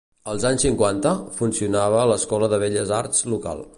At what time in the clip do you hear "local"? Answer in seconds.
3.37-3.63